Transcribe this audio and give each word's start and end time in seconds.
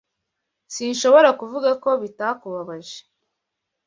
Sinshobora 0.73 1.29
kuvuga 1.39 1.69
ko 1.83 1.89
bitakubabaje. 2.01 2.97